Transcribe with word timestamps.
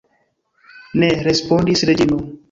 Ne, 1.03 1.09
respondis 1.27 1.85
Reĝino. 1.91 2.19